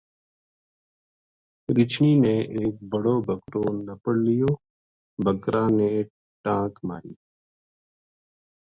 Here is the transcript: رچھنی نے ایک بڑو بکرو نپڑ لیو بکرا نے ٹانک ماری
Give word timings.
رچھنی 1.75 2.13
نے 2.23 2.35
ایک 2.57 2.73
بڑو 2.91 3.15
بکرو 3.27 3.65
نپڑ 3.87 4.13
لیو 4.25 4.49
بکرا 5.23 5.63
نے 5.77 5.89
ٹانک 6.43 6.73
ماری 6.87 7.13